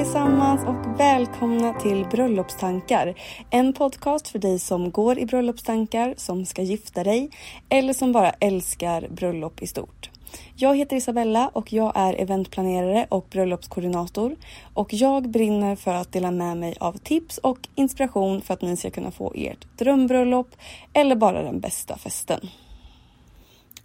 [0.00, 3.14] Allesammans och välkomna till Bröllopstankar.
[3.50, 7.30] En podcast för dig som går i bröllopstankar, som ska gifta dig
[7.68, 10.10] eller som bara älskar bröllop i stort.
[10.56, 14.36] Jag heter Isabella och jag är eventplanerare och bröllopskoordinator
[14.74, 18.76] och jag brinner för att dela med mig av tips och inspiration för att ni
[18.76, 20.56] ska kunna få ert drömbröllop
[20.92, 22.40] eller bara den bästa festen.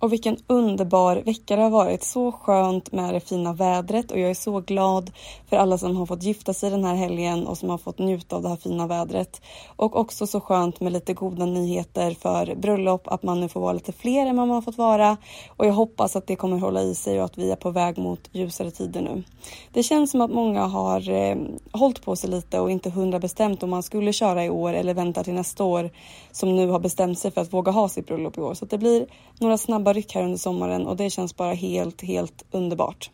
[0.06, 2.04] Och vilken underbar vecka det har varit.
[2.04, 5.12] Så skönt med det fina vädret och jag är så glad
[5.50, 8.36] för alla som har fått gifta sig den här helgen och som har fått njuta
[8.36, 9.42] av det här fina vädret.
[9.76, 13.74] Och också så skönt med lite goda nyheter för bröllop, att man nu får vara
[13.74, 15.18] lite fler än man har fått vara.
[15.58, 17.98] Och jag hoppas att det kommer hålla i sig och att vi är på väg
[17.98, 19.24] mot ljusare tider nu.
[19.74, 21.38] Det känns som att många har eh,
[21.72, 24.94] hållit på sig lite och inte hundra bestämt om man skulle köra i år eller
[24.94, 25.90] vänta till nästa år
[26.32, 28.54] som nu har bestämt sig för att våga ha sitt bröllop i år.
[28.54, 29.06] Så det blir
[29.40, 33.10] några snabba ryck här under sommaren och det känns bara helt, helt underbart.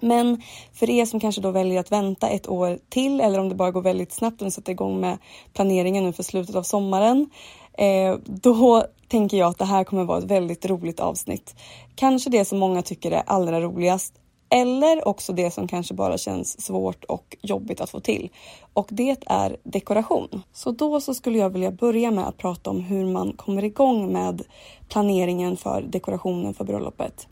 [0.00, 3.54] Men för er som kanske då väljer att vänta ett år till eller om det
[3.54, 5.18] bara går väldigt snabbt och ni sätter igång med
[5.54, 7.30] planeringen nu för slutet av sommaren.
[7.78, 11.54] Eh, då tänker jag att det här kommer vara ett väldigt roligt avsnitt.
[11.94, 14.14] Kanske det som många tycker är allra roligast
[14.48, 18.30] eller också det som kanske bara känns svårt och jobbigt att få till.
[18.72, 20.42] Och det är dekoration.
[20.52, 24.12] Så då så skulle jag vilja börja med att prata om hur man kommer igång
[24.12, 24.42] med
[24.88, 27.26] planeringen för dekorationen för bröllopet.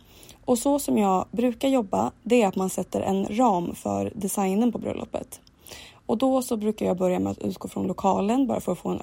[0.44, 4.72] Och så som jag brukar jobba, det är att man sätter en ram för designen
[4.72, 5.40] på bröllopet.
[6.06, 8.88] Och då så brukar jag börja med att utgå från lokalen bara för att få
[8.88, 9.00] en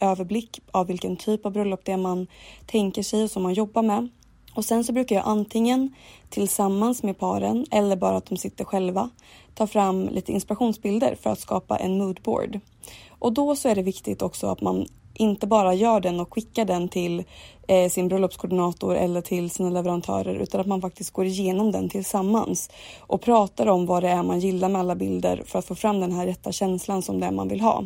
[0.00, 2.26] överblick av vilken typ av bröllop det är man
[2.66, 4.08] tänker sig och som man jobbar med.
[4.56, 5.94] Och sen så brukar jag antingen
[6.28, 9.10] tillsammans med paren eller bara att de sitter själva
[9.54, 12.60] ta fram lite inspirationsbilder för att skapa en moodboard.
[13.08, 16.64] Och då så är det viktigt också att man inte bara gör den och skickar
[16.64, 17.24] den till
[17.68, 22.70] eh, sin bröllopskoordinator eller till sina leverantörer utan att man faktiskt går igenom den tillsammans
[23.00, 26.00] och pratar om vad det är man gillar med alla bilder för att få fram
[26.00, 27.84] den här rätta känslan som det är man vill ha.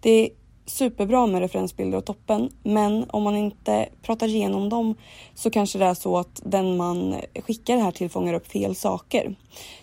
[0.00, 0.30] Det
[0.70, 4.94] superbra med referensbilder och toppen men om man inte pratar igenom dem
[5.34, 7.16] så kanske det är så att den man
[7.46, 9.34] skickar det här till fångar upp fel saker.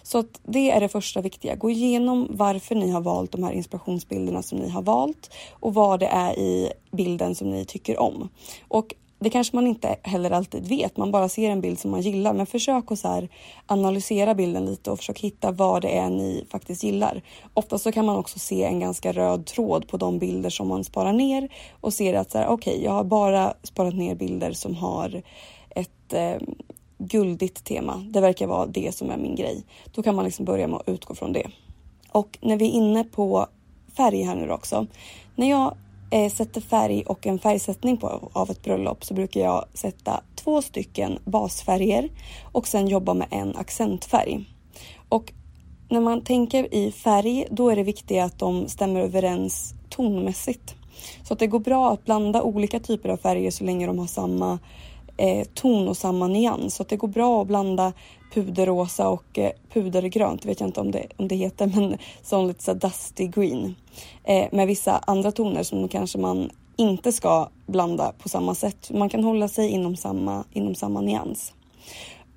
[0.03, 1.55] Så att det är det första viktiga.
[1.55, 5.99] Gå igenom varför ni har valt de här inspirationsbilderna som ni har valt och vad
[5.99, 8.29] det är i bilden som ni tycker om.
[8.67, 10.97] Och det kanske man inte heller alltid vet.
[10.97, 12.33] Man bara ser en bild som man gillar.
[12.33, 13.28] Men försök att så
[13.66, 17.22] analysera bilden lite och försök hitta vad det är ni faktiskt gillar.
[17.53, 20.83] Ofta så kan man också se en ganska röd tråd på de bilder som man
[20.83, 21.50] sparar ner
[21.81, 25.21] och ser att så här, okej, okay, jag har bara sparat ner bilder som har
[25.69, 26.38] ett eh,
[26.97, 28.06] guldigt tema.
[28.09, 29.63] Det verkar vara det som är min grej.
[29.91, 31.47] Då kan man liksom börja med att utgå från det.
[32.12, 33.47] Och när vi är inne på
[33.97, 34.88] färg här nu också.
[35.36, 35.75] När jag
[36.09, 40.62] eh, sätter färg och en färgsättning på, av ett bröllop så brukar jag sätta två
[40.62, 42.09] stycken basfärger
[42.51, 44.45] och sen jobba med en accentfärg.
[45.09, 45.33] Och
[45.89, 50.75] när man tänker i färg, då är det viktigt att de stämmer överens tonmässigt.
[51.24, 54.07] Så att det går bra att blanda olika typer av färger så länge de har
[54.07, 54.60] samma
[55.17, 56.75] eh, ton och samma nyans.
[56.75, 57.93] Så att det går bra att blanda
[58.33, 62.63] puderrosa och eh, pudergrönt, vet jag inte om det, om det heter, men som lite
[62.63, 63.75] så dusty green.
[64.23, 68.91] Eh, med vissa andra toner som kanske man inte ska blanda på samma sätt.
[68.93, 71.53] Man kan hålla sig inom samma, inom samma nyans.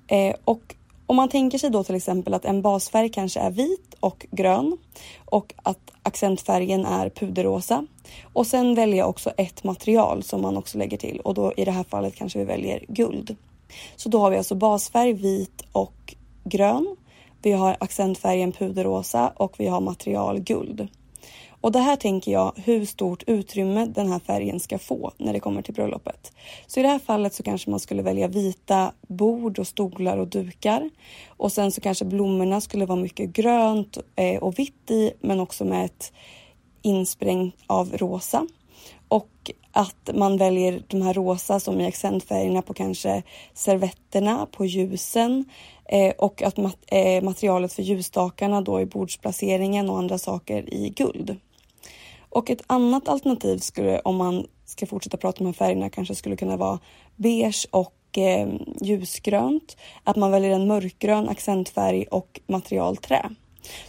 [0.07, 0.75] Eh, och
[1.11, 4.77] om man tänker sig då till exempel att en basfärg kanske är vit och grön
[5.25, 7.85] och att accentfärgen är puderrosa.
[8.33, 11.65] Och sen väljer jag också ett material som man också lägger till och då i
[11.65, 13.35] det här fallet kanske vi väljer guld.
[13.95, 16.95] Så då har vi alltså basfärg vit och grön.
[17.41, 20.87] Vi har accentfärgen puderrosa och vi har material guld.
[21.61, 25.39] Och det här tänker jag hur stort utrymme den här färgen ska få när det
[25.39, 26.31] kommer till bröllopet.
[26.67, 30.27] Så i det här fallet så kanske man skulle välja vita bord och stolar och
[30.27, 30.89] dukar.
[31.27, 35.65] Och sen så kanske blommorna skulle vara mycket grönt eh, och vitt i men också
[35.65, 36.13] med ett
[36.81, 38.47] inspräng av rosa.
[39.07, 43.23] Och att man väljer de här rosa som i accentfärgerna på kanske
[43.53, 45.45] servetterna, på ljusen
[45.85, 50.89] eh, och att mat eh, materialet för ljusstakarna då i bordsplaceringen och andra saker i
[50.89, 51.37] guld.
[52.31, 56.15] Och ett annat alternativ skulle, om man ska fortsätta prata om de här färgerna, kanske
[56.15, 56.79] skulle kunna vara
[57.15, 58.47] beige och eh,
[58.81, 59.77] ljusgrönt.
[60.03, 63.29] Att man väljer en mörkgrön accentfärg och material trä.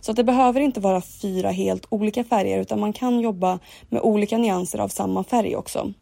[0.01, 3.59] Så att det behöver inte vara fyra helt olika färger utan man kan jobba
[3.89, 5.93] med olika nyanser av samma färg också.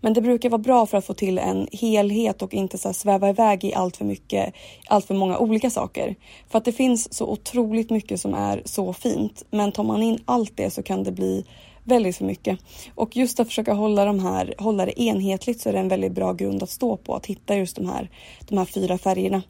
[0.00, 3.28] Men det brukar vara bra för att få till en helhet och inte så sväva
[3.28, 4.54] iväg i allt för mycket,
[4.88, 6.14] allt för många olika saker.
[6.48, 9.44] För att det finns så otroligt mycket som är så fint.
[9.50, 11.44] Men tar man in allt det så kan det bli
[11.84, 12.58] väldigt för mycket.
[12.94, 16.12] Och just att försöka hålla, de här, hålla det enhetligt så är det en väldigt
[16.12, 17.14] bra grund att stå på.
[17.14, 18.10] Att hitta just de här,
[18.48, 19.42] de här fyra färgerna.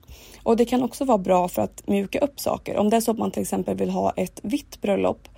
[0.43, 2.77] Och det kan också vara bra för att mjuka upp saker.
[2.77, 5.29] Om det är så att man till exempel vill ha ett vitt bröllop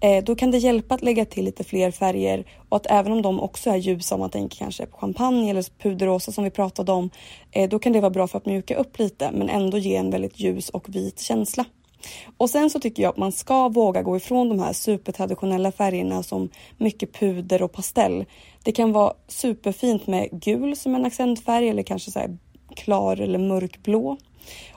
[0.00, 3.22] Eh, då kan det hjälpa att lägga till lite fler färger och att även om
[3.22, 6.92] de också är ljusa, om man tänker kanske på champagne eller puderrosa som vi pratade
[6.92, 7.10] om,
[7.52, 10.10] eh, då kan det vara bra för att mjuka upp lite men ändå ge en
[10.10, 11.64] väldigt ljus och vit känsla.
[12.36, 16.22] Och sen så tycker jag att man ska våga gå ifrån de här supertraditionella färgerna
[16.22, 18.24] som mycket puder och pastell.
[18.62, 22.20] Det kan vara superfint med gul som en accentfärg eller kanske så
[22.76, 24.16] klar eller mörkblå.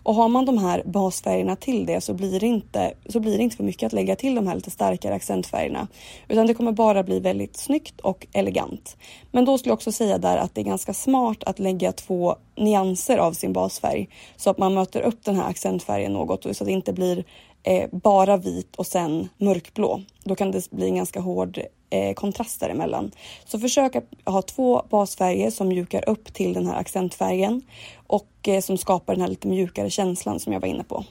[0.03, 3.43] Och har man de här basfärgerna till det så blir det, inte, så blir det
[3.43, 5.87] inte för mycket att lägga till de här lite starkare accentfärgerna.
[6.27, 8.97] Utan det kommer bara bli väldigt snyggt och elegant.
[9.31, 12.35] Men då skulle jag också säga där att det är ganska smart att lägga två
[12.55, 14.09] nyanser av sin basfärg.
[14.35, 17.23] Så att man möter upp den här accentfärgen något så att det inte blir
[17.63, 20.01] eh, bara vit och sen mörkblå.
[20.23, 21.59] Då kan det bli en ganska hård
[21.89, 23.11] eh, kontrast däremellan.
[23.45, 27.61] Så försök att ha två basfärger som mjukar upp till den här accentfärgen
[28.07, 31.03] och eh, som skapar den här lite mjukare känslan som jag var inne på.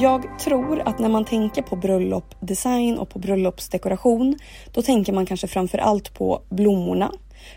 [0.00, 4.38] Jag tror att när man tänker på bröllopsdesign och på bröllopsdekoration,
[4.72, 7.12] då tänker man kanske framför allt på blommorna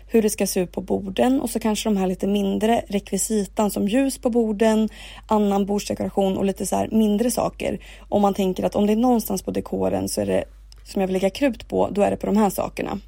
[0.06, 3.70] hur det ska se ut på borden och så kanske de här lite mindre rekvisitan
[3.70, 4.88] som ljus på borden,
[5.26, 7.78] annan bordsdekoration och lite så här mindre saker.
[8.08, 10.44] Om man tänker att om det är någonstans på dekoren så är det
[10.84, 12.98] som jag vill lägga krut på, då är det på de här sakerna.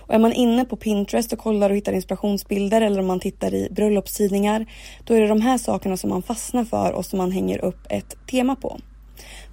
[0.00, 3.54] Och är man inne på Pinterest och kollar och hittar inspirationsbilder eller om man tittar
[3.54, 4.66] i bröllopstidningar,
[5.04, 7.86] då är det de här sakerna som man fastnar för och som man hänger upp
[7.90, 8.78] ett tema på.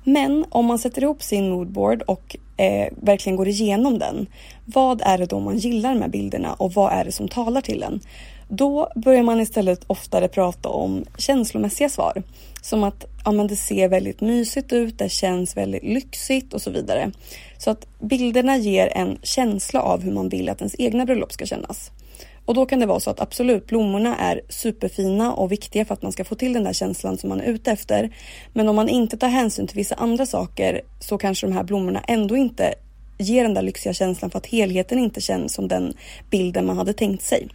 [0.04, 4.28] Men om man sätter ihop sin moodboard och eh, verkligen går igenom den.
[4.66, 7.84] Vad är det då man gillar med bilderna och vad är det som talar till
[7.84, 8.02] en?
[8.48, 12.24] Då börjar man istället oftare prata om känslomässiga svar.
[12.62, 16.72] Som att ja, men det ser väldigt mysigt ut, det känns väldigt lyxigt och så
[16.72, 17.12] vidare.
[17.58, 21.46] Så att bilderna ger en känsla av hur man vill att ens egna bröllop ska
[21.46, 21.92] kännas.
[22.46, 26.02] Och då kan det vara så att absolut, blommorna är superfina och viktiga för att
[26.02, 28.16] man ska få till den där känslan som man är ute efter.
[28.54, 32.00] Men om man inte tar hänsyn till vissa andra saker så kanske de här blommorna
[32.08, 32.74] ändå inte
[33.18, 35.94] ger den där lyxiga känslan för att helheten inte känns som den
[36.30, 37.48] bilden man hade tänkt sig.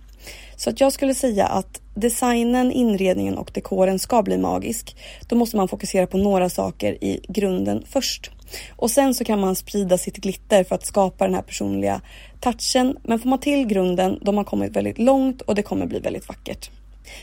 [0.61, 4.97] Så att jag skulle säga att designen, inredningen och dekoren ska bli magisk.
[5.29, 8.31] Då måste man fokusera på några saker i grunden först.
[8.77, 12.01] Och sen så kan man sprida sitt glitter för att skapa den här personliga
[12.41, 12.97] touchen.
[13.03, 15.99] Men får man till grunden, då har man kommit väldigt långt och det kommer bli
[15.99, 16.71] väldigt vackert.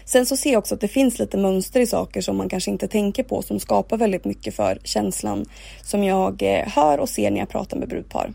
[0.06, 2.72] Sen så ser jag också att det finns lite mönster i saker som man kanske
[2.72, 5.46] inte tänker på som skapar väldigt mycket för känslan
[5.84, 8.34] som jag eh, hör och ser när jag pratar med brudpar.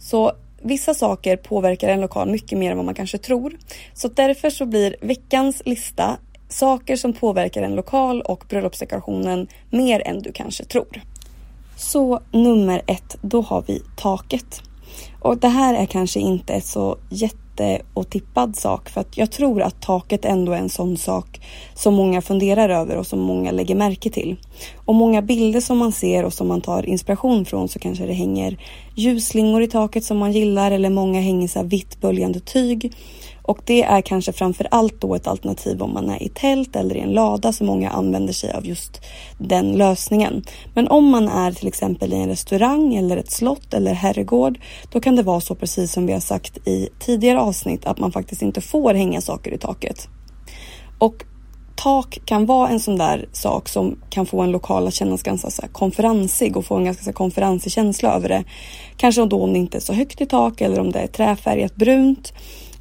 [0.00, 0.32] Så
[0.62, 3.56] vissa saker påverkar en lokal mycket mer än vad man kanske tror.
[3.94, 10.22] Så därför så blir veckans lista saker som påverkar en lokal och bröllopsdekorationen mer än
[10.22, 11.02] du kanske tror.
[11.76, 14.62] Så nummer ett, då har vi taket.
[15.20, 19.62] Och det här är kanske inte så jätte och tippad sak för att jag tror
[19.62, 21.40] att taket ändå är en sån sak
[21.74, 24.36] som många funderar över och som många lägger märke till.
[24.84, 28.12] Och många bilder som man ser och som man tar inspiration från så kanske det
[28.12, 28.58] hänger
[28.94, 32.92] ljusslingor i taket som man gillar eller många hänger så här vitt böljande tyg.
[33.42, 36.96] Och det är kanske framför allt då ett alternativ om man är i tält eller
[36.96, 39.00] i en lada så många använder sig av just
[39.38, 40.44] den lösningen.
[40.74, 44.58] Men om man är till exempel i en restaurang eller ett slott eller herrgård
[44.92, 48.12] då kan det vara så precis som vi har sagt i tidigare avsnitt att man
[48.12, 50.08] faktiskt inte får hänga saker i taket.
[50.98, 51.24] Och
[51.82, 55.50] tak kan vara en sån där sak som kan få en lokal att kännas ganska
[55.50, 58.44] så konferensig och få en ganska så konferensig känsla över det.
[58.96, 61.74] Kanske då om det inte är så högt i tak eller om det är träfärgat
[61.74, 62.32] brunt.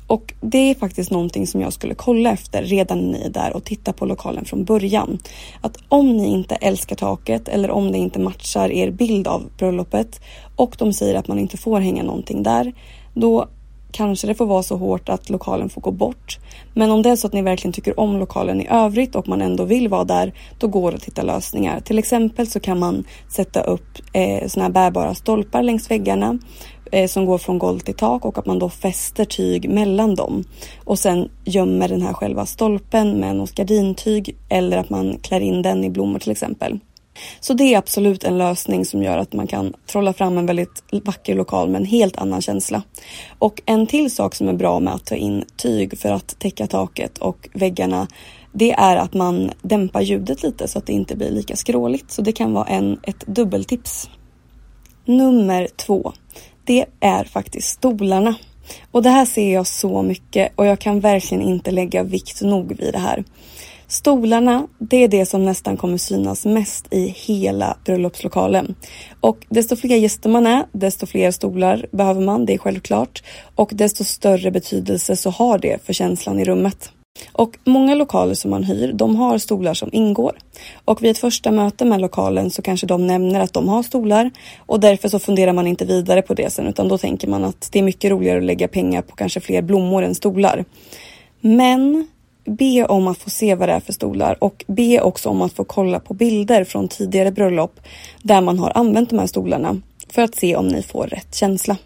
[0.08, 3.56] Och det är faktiskt någonting som jag skulle kolla efter redan när ni är där
[3.56, 5.18] och titta på lokalen från början.
[5.62, 10.22] Att om ni inte älskar taket eller om det inte matchar er bild av bröllopet
[10.56, 12.74] och de säger att man inte får hänga någonting där,
[13.14, 13.48] då
[13.92, 16.40] kanske det får vara så hårt att lokalen får gå bort.
[16.74, 19.42] Men om det är så att ni verkligen tycker om lokalen i övrigt och man
[19.42, 21.80] ändå vill vara där, då går det att hitta lösningar.
[21.80, 26.40] Till exempel så kan man sätta upp eh, såna här bärbara stolpar längs väggarna
[26.92, 30.44] eh, som går från golv till tak och att man då fäster tyg mellan dem
[30.86, 35.62] och sen gömmer den här själva stolpen med något gardintyg eller att man klär in
[35.62, 36.80] den i blommor till exempel.
[37.40, 40.84] Så det är absolut en lösning som gör att man kan trolla fram en väldigt
[41.06, 42.84] vacker lokal med en helt annan känsla.
[43.40, 46.68] Och en till sak som är bra med att ta in tyg för att täcka
[46.68, 48.08] taket och väggarna
[48.54, 52.12] det är att man dämpar ljudet lite så att det inte blir lika skråligt.
[52.12, 54.10] Så det kan vara en, ett dubbeltips.
[55.06, 56.14] Nummer två.
[56.66, 58.36] Det är faktiskt stolarna.
[58.92, 62.78] Och det här ser jag så mycket och jag kan verkligen inte lägga vikt nog
[62.80, 63.24] vid det här.
[63.88, 68.76] Stolarna, det är det som nästan kommer synas mest i hela bröllopslokalen.
[69.20, 73.24] Och desto fler gäster man är, desto fler stolar behöver man, det är självklart.
[73.56, 76.92] Och desto större betydelse så har det för känslan i rummet.
[77.32, 80.38] Och många lokaler som man hyr, de har stolar som ingår.
[80.86, 84.32] Och vid ett första möte med lokalen så kanske de nämner att de har stolar
[84.58, 87.70] och därför så funderar man inte vidare på det sen utan då tänker man att
[87.72, 90.66] det är mycket roligare att lägga pengar på kanske fler blommor än stolar.
[91.42, 92.08] Men
[92.46, 95.54] be om att få se vad det är för stolar och be också om att
[95.54, 97.80] få kolla på bilder från tidigare bröllop
[98.22, 101.78] där man har använt de här stolarna för att se om ni får rätt känsla.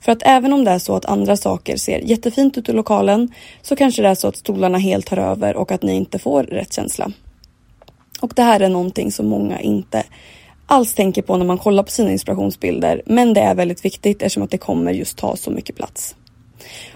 [0.00, 3.34] För att även om det är så att andra saker ser jättefint ut i lokalen
[3.62, 6.42] så kanske det är så att stolarna helt tar över och att ni inte får
[6.42, 7.12] rätt känsla.
[8.20, 10.04] Och det här är någonting som många inte
[10.66, 13.02] alls tänker på när man kollar på sina inspirationsbilder.
[13.06, 16.14] Men det är väldigt viktigt eftersom att det kommer just ta så mycket plats.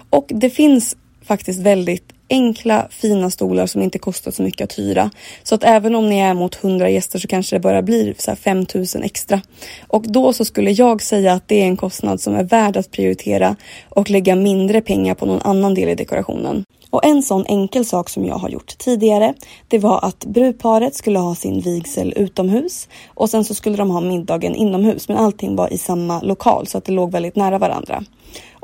[0.09, 5.11] Och det finns faktiskt väldigt enkla fina stolar som inte kostar så mycket att hyra.
[5.43, 8.35] Så att även om ni är mot 100 gäster så kanske det bara blir så
[8.35, 9.41] 5000 extra.
[9.87, 12.91] Och då så skulle jag säga att det är en kostnad som är värd att
[12.91, 13.55] prioritera
[13.89, 16.63] och lägga mindre pengar på någon annan del i dekorationen.
[16.89, 19.33] Och en sån enkel sak som jag har gjort tidigare,
[19.67, 24.01] det var att brudparet skulle ha sin vigsel utomhus och sen så skulle de ha
[24.01, 28.03] middagen inomhus, men allting var i samma lokal så att det låg väldigt nära varandra.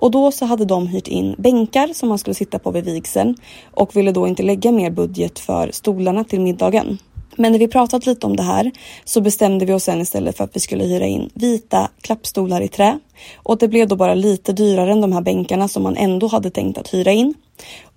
[0.01, 3.35] Och då så hade de hyrt in bänkar som man skulle sitta på vid vigseln
[3.71, 6.97] och ville då inte lägga mer budget för stolarna till middagen.
[7.35, 8.71] Men när vi pratat lite om det här
[9.05, 12.67] så bestämde vi oss sen istället för att vi skulle hyra in vita klappstolar i
[12.67, 12.99] trä.
[13.35, 16.49] Och det blev då bara lite dyrare än de här bänkarna som man ändå hade
[16.49, 17.33] tänkt att hyra in.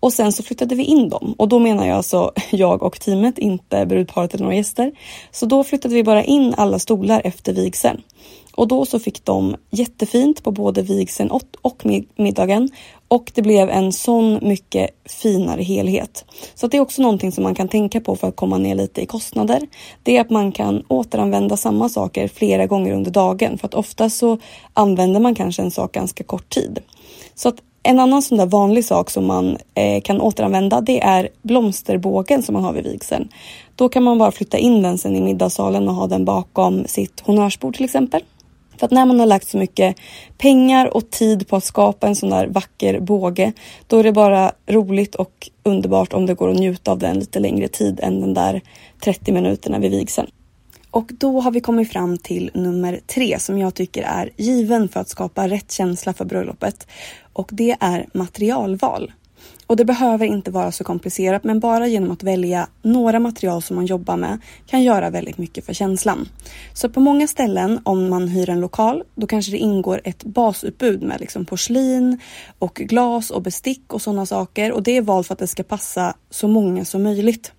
[0.01, 3.39] Och sen så flyttade vi in dem och då menar jag alltså jag och teamet,
[3.39, 4.93] inte brudparet eller några gäster.
[5.31, 8.03] Så då flyttade vi bara in alla stolar efter vigseln.
[8.55, 11.31] Och då så fick de jättefint på både vigseln
[11.63, 12.71] och, middagen
[13.09, 16.25] och det blev en sån mycket finare helhet.
[16.55, 19.03] Så det är också någonting som man kan tänka på för att komma ner lite
[19.03, 19.61] i kostnader.
[20.03, 24.11] Det är att man kan återanvända samma saker flera gånger under dagen för att ofta
[24.11, 24.39] så
[24.73, 26.79] använder man kanske en sak ganska kort tid.
[27.35, 31.29] Så att en annan sån där vanlig sak som man eh, kan återanvända det är
[31.43, 33.29] blomsterbågen som man har vid vigseln.
[33.77, 37.21] Då kan man bara flytta in den sen i middagssalen och ha den bakom sitt
[37.21, 38.23] honnörsbord till exempel.
[38.79, 39.97] För att när man har lagt så mycket
[40.39, 43.53] pengar och tid på att skapa en sån där vacker båge,
[43.87, 47.41] då är det bara roligt och underbart om det går att njuta av den lite
[47.41, 48.61] längre tid än den där
[49.05, 50.29] 30 minuterna vid vigseln.
[50.91, 55.01] Och då har vi kommit fram till nummer tre som jag tycker är given för
[55.01, 56.87] att skapa rätt känsla för bröllopet.
[57.33, 59.13] Och det är materialval.
[59.67, 63.77] Och det behöver inte vara så komplicerat men bara genom att välja några material som
[63.77, 66.29] man jobbar med kan göra väldigt mycket för känslan.
[66.73, 71.03] Så på många ställen om man hyr en lokal då kanske det ingår ett basutbud
[71.03, 72.19] med liksom porslin
[72.59, 75.63] och glas och bestick och sådana saker och det är valt för att det ska
[75.63, 77.53] passa så många som möjligt.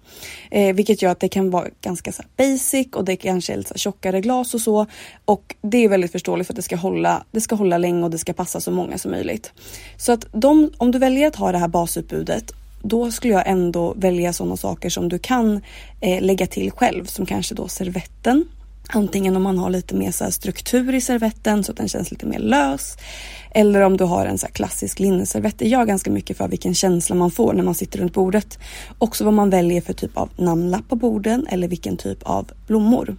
[0.51, 3.69] Eh, vilket gör att det kan vara ganska så basic och det kanske är lite
[3.69, 4.85] så tjockare glas och så.
[5.25, 8.11] Och det är väldigt förståeligt för att det ska hålla, det ska hålla länge och
[8.11, 9.51] det ska passa så många som möjligt.
[9.97, 12.51] Så att de, om du väljer att ha det här basutbudet
[12.87, 15.61] då skulle jag ändå välja sådana saker som du kan
[16.01, 18.45] eh, lägga till själv som kanske då servetten
[18.89, 22.25] Antingen om man har lite mer så struktur i servetten så att den känns lite
[22.25, 22.97] mer lös.
[23.51, 25.57] Eller om du har en så klassisk linneservett.
[25.57, 28.59] Det gör ganska mycket för vilken känsla man får när man sitter runt bordet.
[28.97, 33.15] Också vad man väljer för typ av namnlapp på borden eller vilken typ av blommor.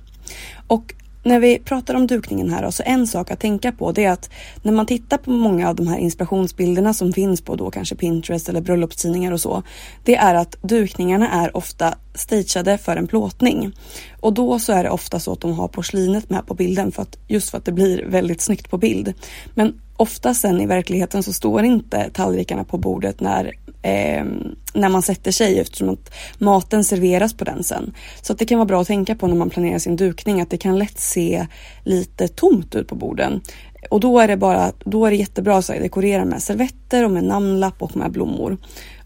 [0.66, 0.94] Och
[1.26, 4.30] när vi pratar om dukningen här, så en sak att tänka på det är att
[4.62, 8.48] när man tittar på många av de här inspirationsbilderna som finns på då kanske Pinterest
[8.48, 9.62] eller bröllopstidningar och så.
[10.04, 13.72] Det är att dukningarna är ofta stageade för en plåtning.
[14.20, 17.02] Och då så är det ofta så att de har porslinet med på bilden för
[17.02, 19.14] att, just för att det blir väldigt snyggt på bild.
[19.54, 23.52] Men ofta sen i verkligheten så står inte tallrikarna på bordet när,
[23.82, 24.24] eh,
[24.74, 27.94] när man sätter sig eftersom att maten serveras på den sen.
[28.22, 30.50] Så att det kan vara bra att tänka på när man planerar sin dukning att
[30.50, 31.46] det kan lätt se
[31.84, 33.40] lite tomt ut på borden.
[33.90, 37.24] Och då är det bara, då är det jättebra att dekorera med servetter och med
[37.24, 38.56] namnlapp och med blommor.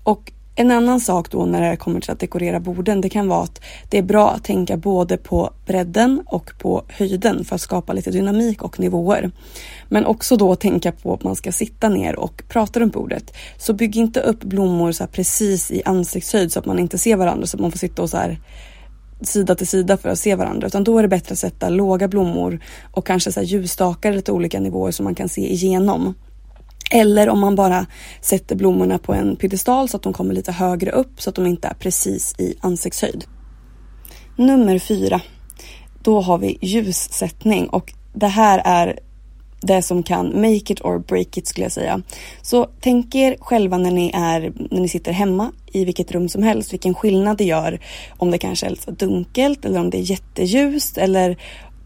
[0.03, 3.43] Och en annan sak då när det kommer till att dekorera borden, det kan vara
[3.43, 7.93] att det är bra att tänka både på bredden och på höjden för att skapa
[7.93, 9.31] lite dynamik och nivåer.
[9.88, 13.37] Men också då tänka på att man ska sitta ner och prata runt bordet.
[13.59, 17.47] Så bygg inte upp blommor så precis i ansiktshöjd så att man inte ser varandra
[17.47, 18.40] så att man får sitta och så här
[19.23, 22.09] sida till sida för att se varandra utan då är det bättre att sätta låga
[22.09, 22.61] blommor
[22.93, 26.14] och kanske så här ljusstakar lite olika nivåer som man kan se igenom.
[26.90, 27.87] Eller om man bara
[28.20, 31.47] sätter blommorna på en piedestal så att de kommer lite högre upp så att de
[31.47, 33.25] inte är precis i ansiktshöjd.
[34.37, 35.20] Nummer fyra.
[36.02, 38.99] Då har vi ljussättning och det här är
[39.61, 42.02] det som kan make it or break it skulle jag säga.
[42.42, 46.42] Så tänk er själva när ni, är, när ni sitter hemma i vilket rum som
[46.42, 47.80] helst, vilken skillnad det gör
[48.18, 51.37] om det kanske är lite dunkelt eller om det är jätteljust eller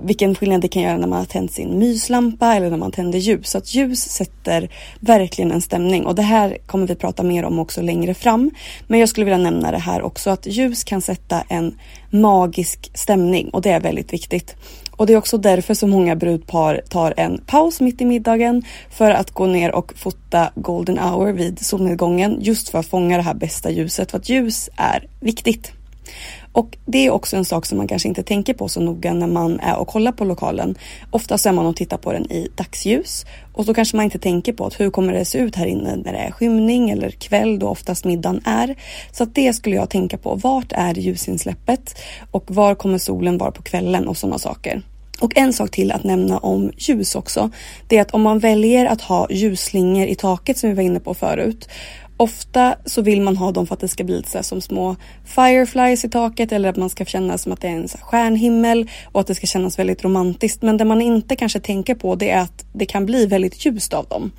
[0.06, 3.18] vilken skillnad det kan göra när man har tänt sin myslampa eller när man tänder
[3.18, 3.50] ljus.
[3.50, 4.70] Så att ljus sätter
[5.00, 8.50] verkligen en stämning och det här kommer vi prata mer om också längre fram.
[8.86, 11.78] Men jag skulle vilja nämna det här också att ljus kan sätta en
[12.10, 14.56] magisk stämning och det är väldigt viktigt.
[14.96, 19.10] Och det är också därför som många brudpar tar en paus mitt i middagen för
[19.10, 23.34] att gå ner och fota golden hour vid solnedgången just för att fånga det här
[23.34, 25.72] bästa ljuset för att ljus är viktigt.
[26.54, 29.26] Och det är också en sak som man kanske inte tänker på så noga när
[29.26, 30.74] man är och kollar på lokalen.
[31.10, 34.52] Oftast är man och tittar på den i dagsljus och så kanske man inte tänker
[34.52, 37.58] på att hur kommer det se ut här inne när det är skymning eller kväll
[37.58, 38.76] då oftast middagen är.
[39.12, 40.34] Så att det skulle jag tänka på.
[40.34, 41.98] Vart är ljusinsläppet
[42.30, 44.82] och var kommer solen vara på kvällen och sådana saker.
[45.20, 47.50] Och en sak till att nämna om ljus också.
[47.88, 51.00] Det är att om man väljer att ha ljusslingor i taket som vi var inne
[51.00, 51.68] på förut
[52.16, 54.96] Ofta så vill man ha dem för att det ska bli lite så som små
[55.24, 58.90] fireflies i taket eller att man ska känna som att det är en så stjärnhimmel
[59.12, 60.62] och att det ska kännas väldigt romantiskt.
[60.62, 63.94] Men det man inte kanske tänker på det är att det kan bli väldigt ljust
[63.94, 64.32] av dem.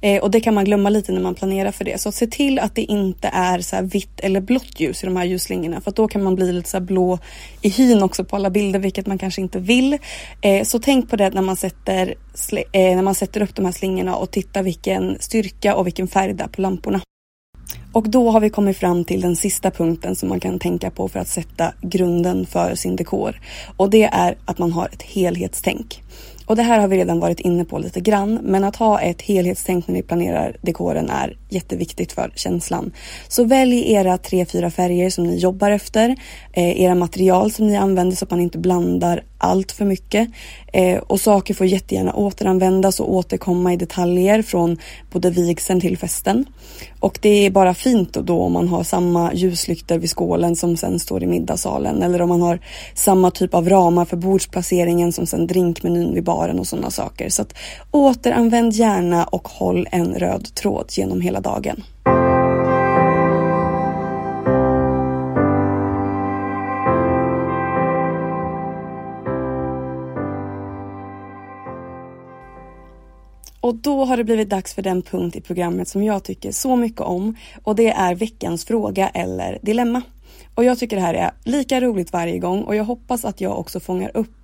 [0.00, 2.00] Eh, och det kan man glömma lite när man planerar för det.
[2.00, 5.24] Så se till att det inte är så vitt eller blått ljus i de här
[5.24, 7.18] ljusslingorna för då kan man bli lite så blå
[7.62, 9.98] i hyn också på alla bilder vilket man kanske inte vill.
[10.40, 12.14] Eh, så tänk på det när man sätter,
[12.72, 16.34] Eh, när man sätter upp de här slingorna och titta vilken styrka och vilken färg
[16.34, 17.00] det är på lamporna.
[17.92, 21.08] Och då har vi kommit fram till den sista punkten som man kan tänka på
[21.08, 23.40] för att sätta grunden för sin dekor.
[23.76, 26.02] Och det är att man har ett helhetstänk.
[26.50, 29.22] Och det här har vi redan varit inne på lite grann, men att ha ett
[29.22, 32.92] helhetstänk när ni planerar dekoren är jätteviktigt för känslan.
[33.28, 36.16] Så välj era tre, fyra färger som ni jobbar efter,
[36.52, 40.28] eh, era material som ni använder så att man inte blandar allt för mycket.
[40.72, 44.78] Eh, och saker får jättegärna återanvändas och återkomma i detaljer från
[45.12, 46.44] både vigseln till festen.
[47.00, 50.98] Och det är bara fint då om man har samma ljuslyktor vid skålen som sen
[50.98, 52.60] står i middagssalen eller om man har
[52.94, 57.28] samma typ av ramar för bordsplaceringen som sen drinkmenyn vid baren och sådana saker.
[57.28, 57.54] Så att
[57.90, 61.82] återanvänd gärna och håll en röd tråd genom hela dagen.
[73.60, 76.76] Och då har det blivit dags för den punkt i programmet som jag tycker så
[76.76, 80.02] mycket om och det är veckans fråga eller dilemma.
[80.54, 83.58] Och jag tycker det här är lika roligt varje gång och jag hoppas att jag
[83.58, 84.39] också fångar upp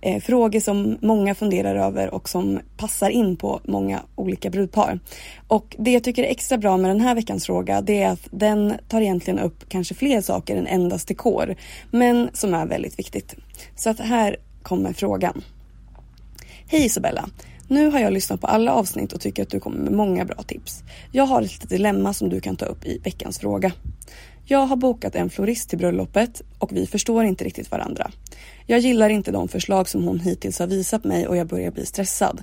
[0.00, 5.00] eh, frågor som många funderar över och som passar in på många olika brudpar.
[5.48, 8.28] Och det jag tycker är extra bra med den här veckans fråga det är att
[8.30, 11.54] den tar egentligen upp kanske fler saker än endast dekor
[11.90, 13.34] men som är väldigt viktigt.
[13.76, 15.42] Så att här kommer frågan.
[16.68, 17.28] Hej Isabella!
[17.68, 20.42] Nu har jag lyssnat på alla avsnitt och tycker att du kommer med många bra
[20.42, 20.82] tips.
[21.12, 23.72] Jag har ett litet dilemma som du kan ta upp i veckans fråga.
[24.44, 28.10] Jag har bokat en florist till bröllopet och vi förstår inte riktigt varandra.
[28.68, 31.86] Jag gillar inte de förslag som hon hittills har visat mig och jag börjar bli
[31.86, 32.42] stressad.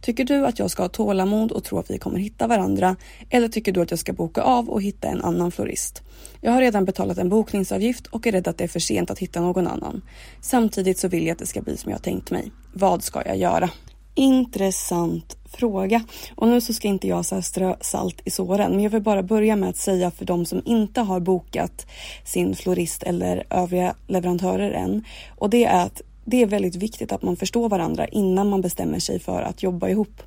[0.00, 2.96] Tycker du att jag ska ha tålamod och tro att vi kommer hitta varandra?
[3.30, 6.02] Eller tycker du att jag ska boka av och hitta en annan florist?
[6.40, 9.18] Jag har redan betalat en bokningsavgift och är rädd att det är för sent att
[9.18, 10.02] hitta någon annan.
[10.40, 12.52] Samtidigt så vill jag att det ska bli som jag tänkt mig.
[12.72, 13.70] Vad ska jag göra?
[14.14, 16.04] Intressant fråga.
[16.34, 19.22] Och nu så ska inte jag så strö salt i såren, men jag vill bara
[19.22, 21.86] börja med att säga för de som inte har bokat
[22.24, 25.04] sin florist eller övriga leverantörer än.
[25.38, 28.98] Och det är att det är väldigt viktigt att man förstår varandra innan man bestämmer
[28.98, 30.22] sig för att jobba ihop.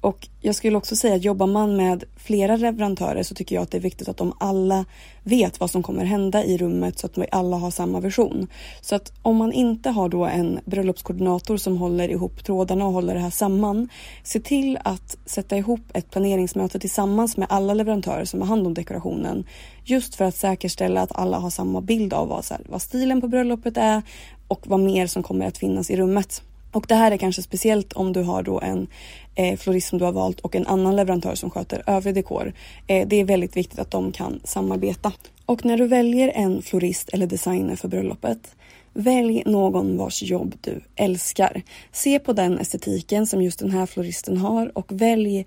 [0.00, 3.70] Och jag skulle också säga att jobbar man med flera leverantörer så tycker jag att
[3.70, 4.84] det är viktigt att de alla
[5.22, 8.46] vet vad som kommer hända i rummet så att vi alla har samma version.
[8.80, 13.14] Så att om man inte har då en bröllopskoordinator som håller ihop trådarna och håller
[13.14, 13.88] det här samman.
[14.22, 18.74] Se till att sätta ihop ett planeringsmöte tillsammans med alla leverantörer som har hand om
[18.74, 19.44] dekorationen.
[19.84, 23.28] Just för att säkerställa att alla har samma bild av vad, här, vad stilen på
[23.28, 24.02] bröllopet är
[24.48, 26.42] och vad mer som kommer att finnas i rummet.
[26.72, 28.86] Och det här är kanske speciellt om du har då en
[29.34, 32.52] eh, florist som du har valt och en annan leverantör som sköter övrig dekor.
[32.86, 35.12] Eh, det är väldigt viktigt att de kan samarbeta.
[35.46, 38.54] Och när du väljer en florist eller designer för bröllopet
[38.92, 41.62] Välj någon vars jobb du älskar.
[41.92, 45.38] Se på den estetiken som just den här floristen har och välj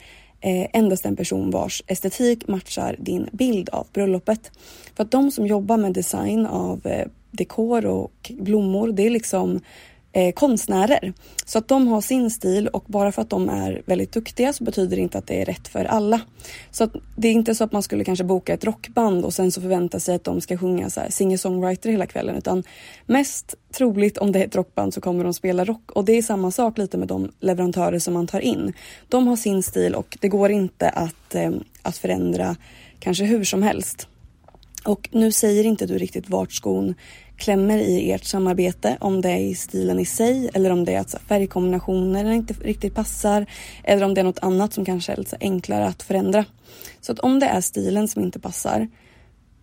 [0.42, 4.52] eh, endast en person vars estetik matchar din bild av bröllopet.
[4.96, 9.60] För att de som jobbar med design av eh, dekor och blommor, det är liksom
[10.14, 11.14] eh, konstnärer.
[11.46, 14.64] Så att de har sin stil och bara för att de är väldigt duktiga så
[14.64, 16.22] betyder det inte att det är rätt för alla.
[16.72, 19.52] Så att det är inte så att man skulle kanske boka ett rockband och sen
[19.52, 22.64] så förvänta sig att de ska sjunga så här singer-songwriter hela kvällen utan
[23.06, 26.22] mest troligt om det är ett rockband så kommer de spela rock och det är
[26.22, 28.74] samma sak lite med de leverantörer som man tar in.
[29.10, 32.56] De har sin stil och det går inte att, eh, att förändra
[33.00, 34.08] kanske hur som helst.
[34.86, 36.96] Och nu säger inte du riktigt vart skon
[37.38, 41.00] klämmer i ert samarbete, om det är i stilen i sig eller om det är
[41.00, 43.46] att färgkombinationer inte riktigt passar
[43.84, 46.46] eller om det är något annat som kanske är lite enklare att förändra.
[47.02, 48.88] Så att om det är stilen som inte passar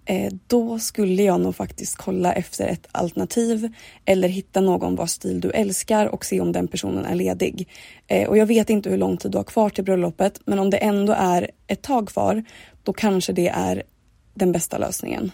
[0.05, 3.73] eh, då skulle jag nog faktiskt kolla efter ett alternativ
[4.05, 7.69] eller hitta någon vars stil du älskar och se om den personen är ledig.
[8.07, 10.71] Eh, och jag vet inte hur lång tid du har kvar till bröllopet men om
[10.71, 12.45] det ändå är ett tag kvar
[12.83, 13.83] då kanske det är
[14.35, 15.33] den bästa lösningen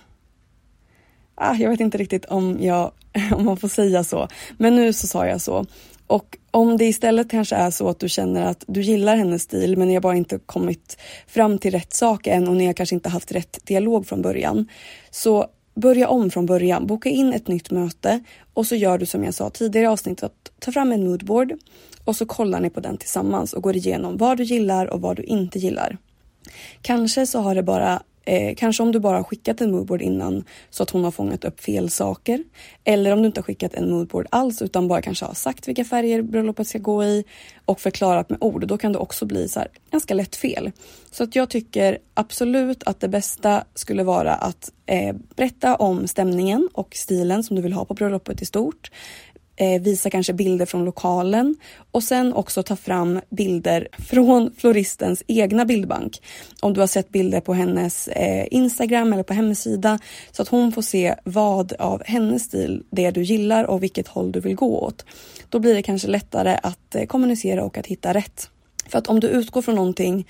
[1.36, 2.90] ah, jag vet inte riktigt om, jag,
[3.32, 4.28] om man får säga så.
[4.58, 5.66] Men nu så sa jag så.
[6.06, 9.76] Och om det istället kanske är så att du känner att du gillar hennes stil
[9.78, 12.94] men ni har bara inte kommit fram till rätt sak än och ni har kanske
[12.94, 14.68] inte haft rätt dialog från början.
[15.10, 16.86] Så börja om från början.
[16.86, 18.20] Boka in ett nytt möte
[18.54, 21.52] och så gör du som jag sa tidigare i avsnittet att ta fram en moodboard
[22.04, 25.16] och så kollar ni på den tillsammans och går igenom vad du gillar och vad
[25.16, 25.98] du inte gillar.
[26.82, 30.44] Kanske så har det bara Eh, kanske om du bara har skickat en moodboard innan
[30.70, 32.44] så att hon har fångat upp fel saker.
[32.84, 35.84] Eller om du inte har skickat en moodboard alls utan bara kanske har sagt vilka
[35.84, 37.24] färger bröllopet ska gå i
[37.64, 38.66] och förklarat med ord.
[38.66, 40.72] Då kan det också bli så här, ganska lätt fel.
[41.10, 46.68] Så att jag tycker absolut att det bästa skulle vara att eh, berätta om stämningen
[46.72, 48.90] och stilen som du vill ha på bröllopet i stort
[49.56, 51.56] eh, visa kanske bilder från lokalen
[51.90, 56.22] och sen också ta fram bilder från floristens egna bildbank.
[56.60, 59.98] Om du har sett bilder på hennes eh, Instagram eller på hemsida
[60.32, 64.08] så att hon får se vad av hennes stil det är du gillar och vilket
[64.08, 65.04] håll du vill gå åt.
[65.48, 68.50] Då blir det kanske lättare att eh, kommunicera och att hitta rätt.
[68.88, 70.26] För att om du utgår från någonting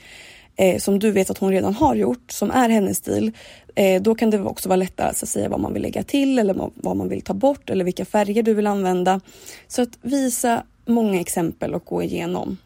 [0.56, 3.32] eh, som du vet att hon redan har gjort, som är hennes stil,
[3.74, 6.70] eh, då kan det också vara lättare att säga vad man vill lägga till eller
[6.74, 9.20] vad man vill ta bort eller vilka färger du vill använda.
[9.68, 12.56] Så att visa många exempel och gå igenom.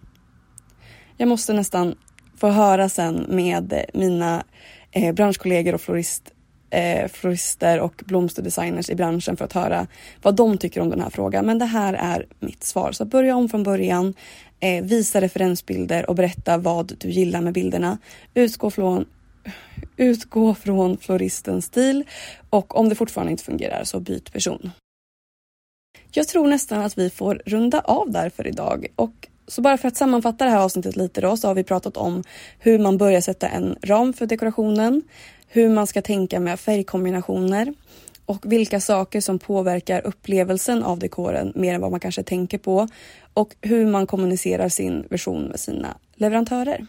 [1.17, 1.95] Jag måste nästan
[2.37, 4.45] få höra sen med mina
[4.91, 6.31] eh, branschkollegor och florist,
[6.71, 9.87] eh, florister och blomsterdesigners i branschen för att höra
[10.23, 11.47] vad de tycker om den här frågan.
[11.47, 12.93] Men det här är mitt svar.
[12.93, 14.15] Så börja om från början.
[14.61, 17.99] Eh, visa referensbilder och berätta vad du gillar med bilderna.
[18.35, 19.05] Utgå från,
[19.97, 22.05] utgå från floristens stil
[22.51, 24.71] och om det fortfarande inte fungerar så byt person.
[26.13, 29.89] Jag tror nästan att vi får runda av där för idag och så bara för
[29.89, 32.25] att sammanfatta det här avsnittet lite då så har vi pratat om
[32.59, 35.03] hur man börjar sätta en ram för dekorationen,
[35.49, 37.75] hur man ska tänka med färgkombinationer
[38.31, 42.89] och vilka saker som påverkar upplevelsen av dekoren mer än vad man kanske tänker på
[43.35, 46.87] och hur man kommunicerar sin version med sina leverantörer.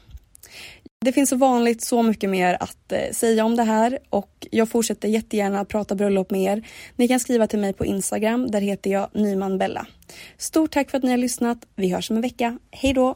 [1.05, 4.69] Det finns så vanligt så mycket mer att eh, säga om det här och jag
[4.69, 6.67] fortsätter jättegärna att prata bröllop med er.
[6.95, 9.85] Ni kan skriva till mig på Instagram, där heter jag Nyman Bella.
[10.37, 11.57] Stort tack för att ni har lyssnat.
[11.75, 12.59] Vi hörs om en vecka.
[12.71, 13.15] Hej då!